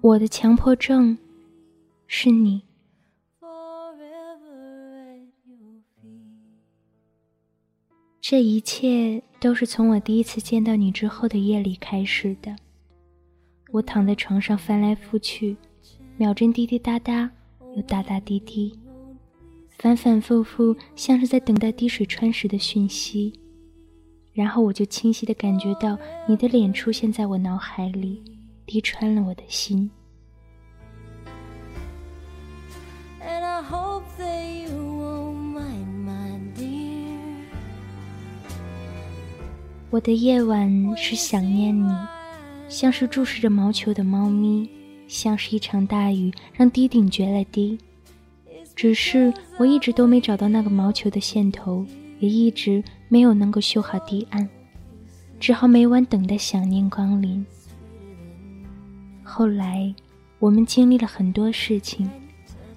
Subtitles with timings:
[0.00, 1.18] 我的强迫症
[2.06, 2.62] 是你。
[8.20, 12.54] 这一切都是从我第一次见到你之后的夜里开始的。
[13.72, 15.56] 我躺在床上翻来覆去，
[16.18, 17.30] 秒针滴滴答答，
[17.76, 18.76] 又大大滴滴，
[19.78, 23.32] 反反复复，像是在等待滴水穿石的讯息。
[24.32, 28.22] 然后我就清晰的感觉到你的脸出现在我脑海里，
[28.66, 29.90] 滴穿了我的心。
[39.90, 41.90] 我的夜晚是想念你，
[42.68, 44.68] 像是注视着毛球的猫咪，
[45.08, 47.76] 像是一场大雨让堤顶决了堤。
[48.76, 51.84] 只是我一直都没找到那个毛球的线头，
[52.20, 54.48] 也一直没有能够修好堤岸，
[55.40, 57.44] 只好每晚等待想念光临。
[59.24, 59.92] 后来，
[60.38, 62.08] 我们经历了很多事情，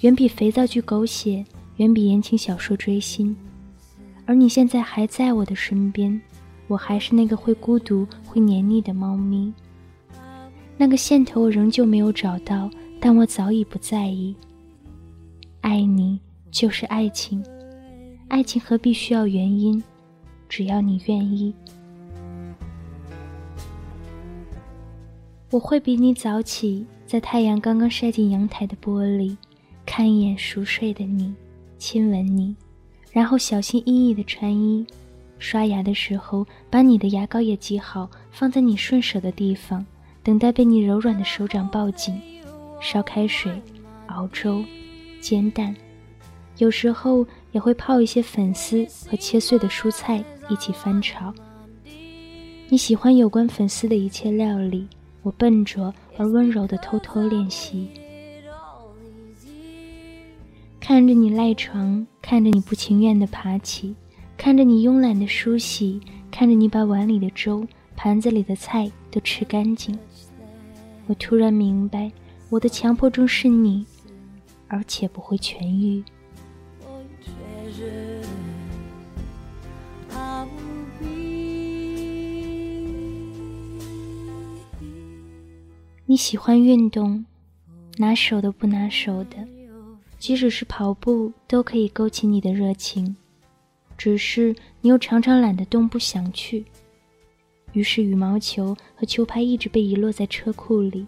[0.00, 1.44] 远比肥皂剧狗血，
[1.76, 3.36] 远比言情小说追星，
[4.26, 6.20] 而你现在还在我的身边。
[6.66, 9.52] 我还是那个会孤独、会黏腻的猫咪。
[10.76, 12.68] 那个线头我仍旧没有找到，
[13.00, 14.34] 但我早已不在意。
[15.60, 17.42] 爱你就是爱情，
[18.28, 19.82] 爱情何必需要原因？
[20.48, 21.54] 只要你愿意，
[25.50, 29.36] 我会比你早起，在太阳刚刚晒进阳台的玻璃，
[29.86, 31.34] 看一眼熟睡的你，
[31.78, 32.54] 亲吻你，
[33.10, 34.86] 然后小心翼翼的穿衣。
[35.38, 39.84] 刷牙的时候，把你的牙膏也挤好，放在你顺手的地方，
[40.24, 42.20] 等待被你柔软的手掌抱紧。
[42.80, 43.52] 烧开水，
[44.06, 44.64] 熬粥，
[45.20, 45.74] 煎蛋，
[46.58, 51.32] 有时候也会泡一些粉丝和切碎的蔬菜一起翻炒。
[52.68, 54.88] 你喜欢有关粉丝的一切料理，
[55.22, 57.88] 我笨拙而温柔地偷偷练习。
[60.80, 63.94] 看着你赖床，看着你不情愿地爬起。
[64.36, 69.96] 看着你慵懒的梳洗，看着你把碗里的粥、盘子里的菜都吃干净，
[71.06, 72.10] 我突然明白，
[72.48, 73.84] 我的强迫症是你，
[74.68, 76.02] 而且不会痊愈。
[86.06, 87.24] 你喜欢运动，
[87.96, 89.36] 拿手的不拿手的，
[90.18, 93.16] 即使是跑步都可以勾起你的热情。
[93.96, 96.64] 只是你又常常懒得动，不想去。
[97.74, 101.06] 于是羽毛球和球拍一直被遗落在车库里，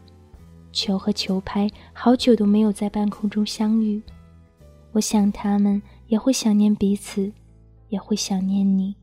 [0.72, 4.02] 球和球拍好久都没有在半空中相遇。
[4.92, 7.32] 我想他们也会想念彼此，
[7.88, 8.94] 也会想念你。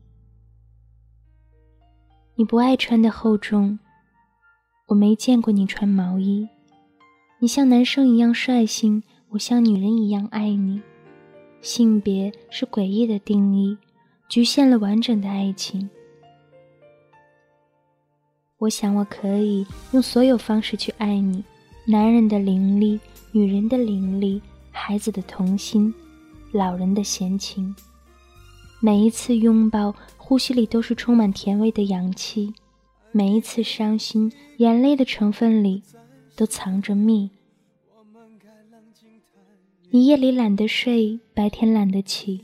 [2.36, 3.78] 你不爱穿的厚重，
[4.88, 6.48] 我没见过你穿毛衣。
[7.38, 10.82] 你像男生一样率性，我像女人一样爱你。
[11.60, 13.78] 性别是诡异的定义，
[14.28, 15.88] 局限了完整的爱情。
[18.64, 21.44] 我想，我可以用所有方式去爱你：
[21.84, 22.98] 男人的凌厉，
[23.30, 25.92] 女人的凌厉，孩子的童心，
[26.50, 27.76] 老人的闲情。
[28.80, 32.54] 每一次拥抱，呼吸里都是充满甜味的氧气；
[33.12, 35.82] 每一次伤心，眼泪的成分里
[36.34, 37.30] 都藏着蜜。
[39.90, 42.40] 你夜里懒得睡，白天懒得起，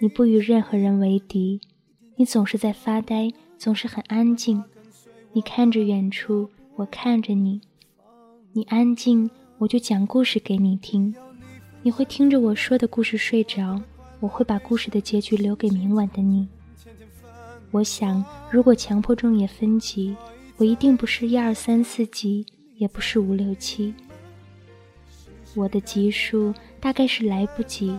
[0.00, 1.60] 你不与任何人为敌，
[2.16, 4.64] 你总是在发呆，总是很安静。
[5.32, 7.60] 你看着远处，我看着你，
[8.52, 11.14] 你安静，我就讲故事给你听。
[11.82, 13.80] 你会听着我说的故事睡着，
[14.18, 16.48] 我会把故事的结局留给明晚的你。
[17.70, 20.16] 我想，如果强迫症也分级，
[20.56, 22.44] 我一定不是一二三四级，
[22.76, 23.94] 也不是五六七。
[25.54, 27.96] 我的级数大概是来不及，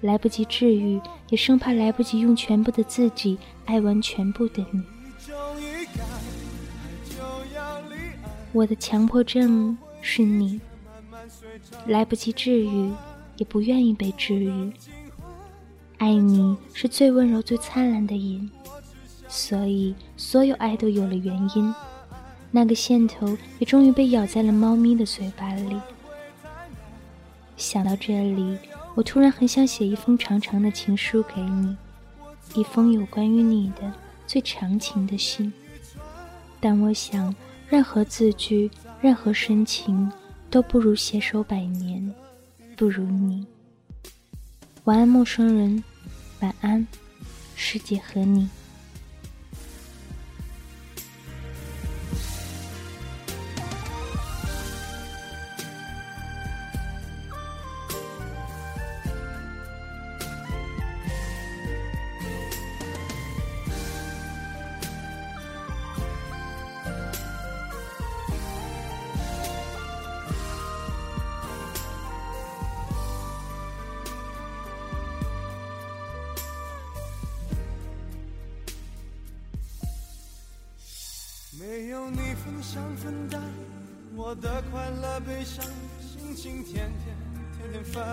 [0.00, 1.00] 来不及治愈，
[1.30, 4.80] 也生怕来不及用全部的自己爱完全部的你。
[8.52, 10.60] 我的强迫症是你，
[11.86, 12.90] 来不及治愈，
[13.36, 14.72] 也不愿意被治愈。
[15.98, 18.50] 爱你是最温柔、最灿烂的瘾，
[19.28, 21.74] 所以所有爱都有了原因。
[22.50, 25.78] 那个线头也终于被咬在了猫咪的嘴巴里。
[27.56, 28.56] 想到这里，
[28.94, 31.76] 我突然很想写一封长长的情书给你，
[32.54, 33.92] 一封有关于你的
[34.26, 35.52] 最长情的信。
[36.60, 37.34] 但我想，
[37.70, 38.70] 任何字句，
[39.00, 40.10] 任何深情，
[40.48, 42.14] 都不如携手百年，
[42.76, 43.46] 不如你。
[44.84, 45.84] 晚安，陌生人。
[46.40, 46.86] 晚安，
[47.54, 48.48] 世界和你。
[81.88, 83.40] 有你分享分担
[84.14, 85.64] 我的快乐悲伤，
[86.02, 87.16] 心情天天
[87.56, 88.04] 天天纷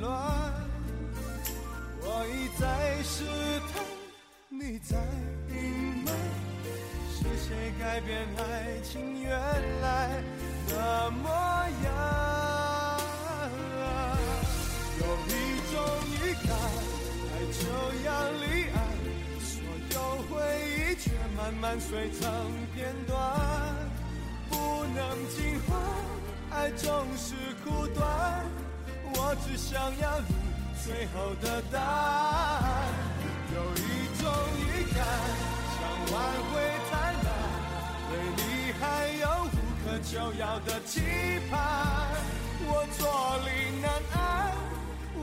[0.00, 0.08] 乱。
[2.02, 3.24] 我一再试
[3.72, 3.82] 探，
[4.48, 4.96] 你在
[5.48, 6.14] 隐瞒，
[7.10, 9.32] 是谁改变爱情原
[9.80, 10.22] 来
[10.68, 11.28] 的模
[11.84, 11.99] 样？
[21.70, 22.28] 慢慢碎成
[22.74, 23.16] 片段，
[24.48, 25.78] 不能尽欢，
[26.50, 28.44] 爱总是苦短。
[29.14, 30.34] 我只想要你
[30.84, 32.88] 最后的答案。
[33.54, 33.86] 有一
[34.20, 34.26] 种
[34.58, 35.06] 预感，
[35.76, 35.78] 想
[36.12, 36.18] 挽
[36.50, 36.52] 回
[36.90, 37.30] 太难，
[38.10, 42.10] 对你还有无可救药的期盼。
[42.66, 43.06] 我坐
[43.46, 43.48] 立
[43.80, 43.86] 难
[44.18, 44.18] 安，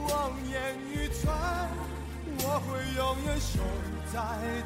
[0.08, 0.56] 望眼
[0.88, 1.68] 欲穿，
[2.38, 3.60] 我会永远守
[4.10, 4.16] 在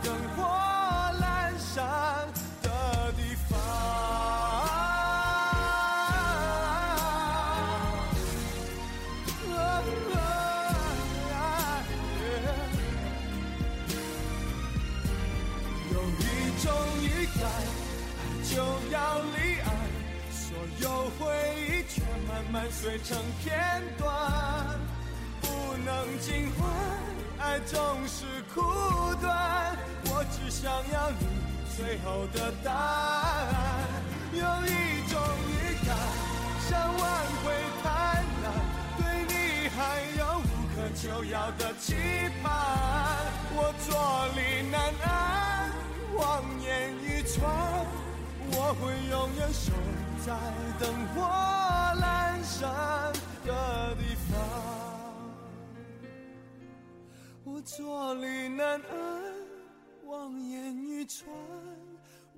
[0.05, 0.82] 灯火。
[18.55, 18.59] 就
[18.91, 19.73] 要离岸，
[20.31, 21.25] 所有回
[21.57, 24.79] 忆却慢慢碎成片段，
[25.41, 25.47] 不
[25.87, 26.71] 能尽欢，
[27.39, 28.61] 爱总是苦
[29.23, 31.27] 短，我只想要你。
[31.75, 33.89] 最后的答案，
[34.35, 35.97] 有一种预感，
[36.69, 37.03] 想挽
[37.43, 37.89] 回太
[38.43, 38.53] 难，
[38.99, 39.33] 对你
[39.71, 39.81] 还
[40.19, 41.73] 有无可救药的
[48.73, 49.71] 我会永远守
[50.25, 50.33] 在
[50.81, 51.21] 灯火
[52.01, 53.13] 阑珊
[53.45, 54.33] 的地方。
[57.45, 59.33] 我坐立难安。
[60.07, 61.29] 望眼欲穿，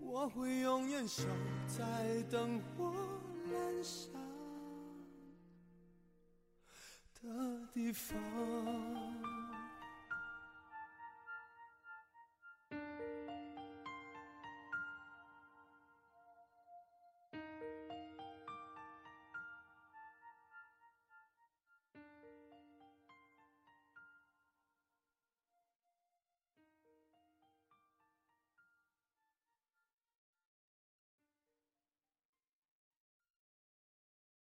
[0.00, 1.22] 我会永远守
[1.68, 2.92] 在灯火
[3.48, 4.10] 阑珊
[7.22, 8.18] 的地方。